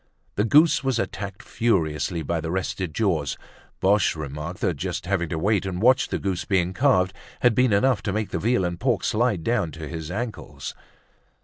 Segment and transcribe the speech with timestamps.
[0.33, 3.37] The goose was attacked furiously by the rested jaws.
[3.79, 7.71] Boche remarked that just having to wait and watch the goose being carved had been
[7.71, 10.73] enough to make the veal and pork slide down to his ankles.